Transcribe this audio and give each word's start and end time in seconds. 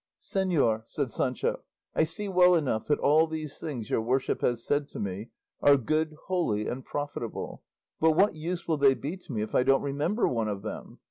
"Señor," 0.19 0.81
said 0.87 1.11
Sancho, 1.11 1.59
"I 1.95 2.05
see 2.05 2.27
well 2.27 2.55
enough 2.55 2.87
that 2.87 2.97
all 2.97 3.27
these 3.27 3.59
things 3.59 3.91
your 3.91 4.01
worship 4.01 4.41
has 4.41 4.65
said 4.65 4.87
to 4.89 4.99
me 4.99 5.29
are 5.61 5.77
good, 5.77 6.15
holy, 6.25 6.65
and 6.67 6.83
profitable; 6.83 7.61
but 7.99 8.13
what 8.13 8.33
use 8.33 8.67
will 8.67 8.77
they 8.77 8.95
be 8.95 9.15
to 9.17 9.31
me 9.31 9.43
if 9.43 9.53
I 9.53 9.61
don't 9.61 9.83
remember 9.83 10.27
one 10.27 10.47
of 10.47 10.63
them? 10.63 10.97